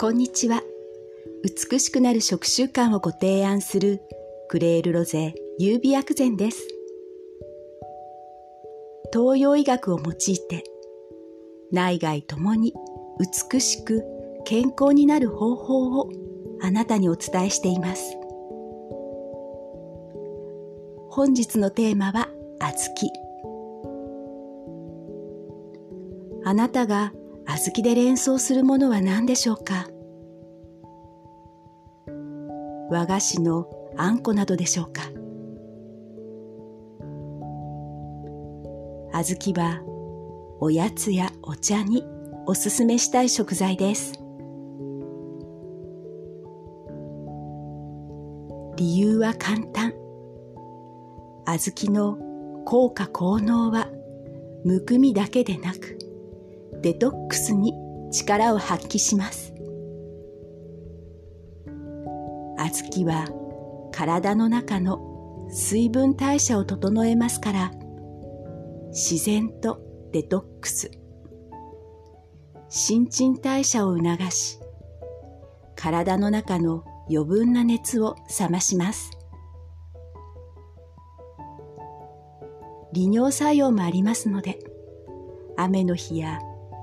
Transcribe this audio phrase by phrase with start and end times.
[0.00, 0.62] こんにちは。
[1.44, 4.00] 美しくなる食習慣をご提案する
[4.48, 6.66] クレールロゼ優美薬膳です。
[9.12, 10.14] 東洋医学を用い
[10.48, 10.64] て
[11.70, 12.72] 内外ともに
[13.52, 14.02] 美しく
[14.46, 16.10] 健康になる方法を
[16.62, 18.16] あなたにお伝えしています。
[21.10, 23.12] 本日のテーマは小豆。
[26.46, 27.12] あなたが
[27.56, 29.86] 小豆で連想するものは何でしょうか？
[32.90, 35.02] 和菓子のあんこなどでしょうか？
[39.12, 39.82] 小豆は
[40.60, 42.04] おやつやお茶に
[42.46, 44.14] おすすめしたい食材です。
[48.76, 49.92] 理由は簡単。
[51.46, 52.16] 小豆の
[52.64, 53.88] 効果効能は
[54.64, 55.98] むくみだけでなく
[56.82, 57.74] デトックスに
[58.10, 59.50] 力を発揮します。
[62.68, 63.26] 小豆は
[63.90, 67.72] 体の中の水分代謝を整えますから
[68.90, 69.80] 自然と
[70.12, 70.90] デトックス
[72.68, 74.60] 新陳代謝を促し
[75.74, 79.10] 体の中の余分な熱を冷まします
[82.92, 84.58] 利尿作用もありますので
[85.56, 86.40] 雨の日や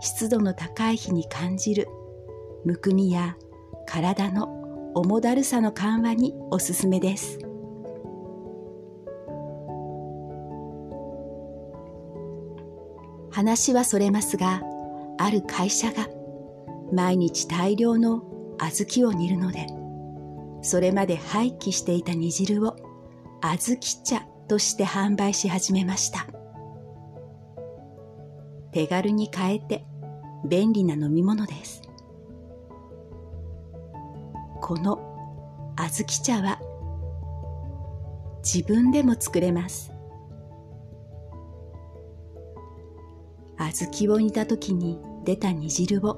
[0.00, 1.88] 湿度の高い日に感じる。
[2.64, 3.36] むくみや
[3.86, 7.38] 体の重だるさの緩和におすすめです。
[13.30, 14.62] 話はそれますが
[15.16, 16.08] ある会社が
[16.92, 18.22] 毎日大量の
[18.58, 19.66] 小豆を煮るので
[20.62, 22.76] それまで廃棄していた煮汁を
[23.40, 26.26] 小豆茶として販売し始めました。
[28.72, 29.84] 手軽に買えて
[30.44, 31.82] 便利な飲み物です。
[34.60, 34.98] この
[35.76, 36.60] 小豆茶は
[38.42, 39.92] 自分でも作れます。
[43.58, 46.16] 小豆を煮た時に出た煮汁を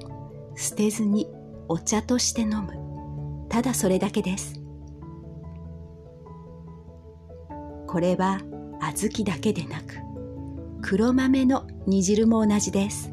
[0.55, 1.27] 捨てずに
[1.67, 3.47] お茶として飲む。
[3.49, 4.59] ただそれだけです。
[7.87, 8.39] これは
[8.79, 9.97] 小豆だけでなく
[10.81, 13.11] 黒豆の煮汁も同じです。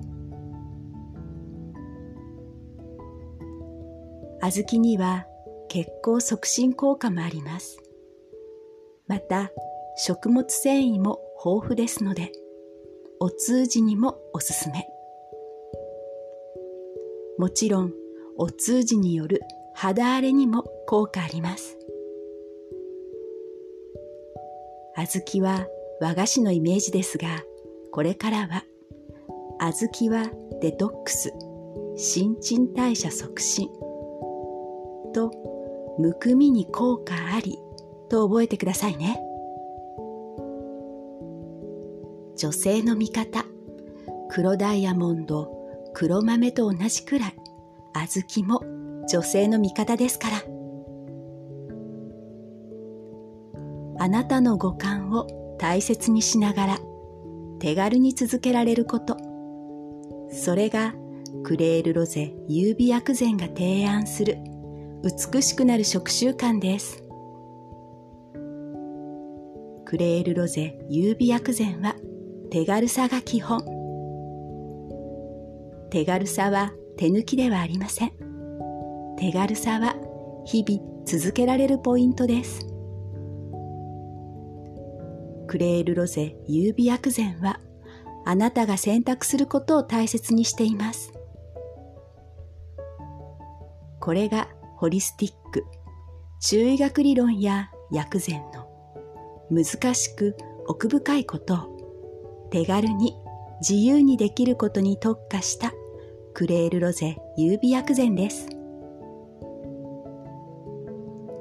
[4.42, 5.26] 小豆には
[5.68, 7.78] 血行促進効果もあります。
[9.06, 9.50] また
[9.96, 12.32] 食物繊維も豊富ですので
[13.18, 14.86] お通じにもおすすめ。
[17.38, 17.92] もちろん
[18.38, 19.40] お通じによる
[19.74, 21.76] 肌荒れにも効果あります。
[24.96, 25.66] 小豆は
[26.00, 27.42] 和菓子のイメージですが
[27.92, 28.64] これからは
[29.60, 30.30] 小豆は
[30.60, 31.32] デトックス
[31.96, 33.68] 新陳代謝促進
[35.12, 35.32] と
[35.98, 37.59] むくみに効果あり
[38.09, 39.21] と覚えてくださいね。
[42.37, 43.44] 女性の味方
[44.31, 45.50] 黒ダイヤモンド
[45.93, 47.34] 黒豆と同じくらい
[47.93, 50.43] 小豆も女性の味方ですから。
[53.98, 55.27] あなたの五感を
[55.59, 56.78] 大切にしながら
[57.59, 59.16] 手軽に続けられること。
[60.31, 60.94] それが
[61.42, 64.38] クレールロゼ優美薬膳が提案する
[65.02, 67.02] 美しくなる食習慣です。
[69.86, 71.94] クレールロゼ優美薬膳は
[72.50, 73.64] 手軽さが基本。
[75.90, 78.12] 手軽さは手抜きではありません。
[79.16, 79.96] 手軽さは
[80.44, 82.60] 日々続けられるポイントです。
[85.46, 87.58] クレールロゼ優美薬膳は
[88.26, 91.10] あなたが選択することを大切にしています。
[93.98, 94.48] これが
[94.80, 95.66] ホリスティック、
[96.41, 98.66] 中医学理論や薬膳の。
[99.50, 101.54] 難しく奥深いこと。
[101.54, 103.15] を手軽に
[103.60, 105.74] 自由にできることに特化した。
[106.32, 108.48] クレールロゼ優美薬膳です。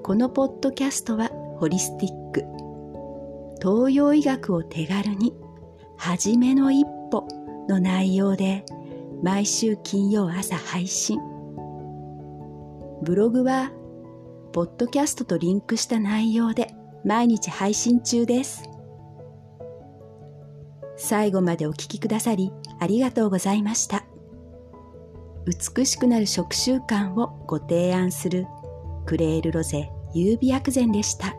[0.03, 2.44] このポッドキャストはホリスティック、
[3.62, 5.33] 東洋医学を手軽に、
[5.95, 7.25] はじめの一歩
[7.69, 8.65] の内容で
[9.24, 11.28] 毎週金曜朝配信。
[13.01, 13.72] ブログは、
[14.51, 16.74] ポッドキャストとリンクした内容で
[17.06, 18.69] 毎日配信中です。
[20.98, 24.04] 最後までお聴きくださりありがとうございました。
[25.46, 28.46] 美しくなる食習慣をご提案する
[29.06, 31.36] クレールロゼ優美薬膳でした。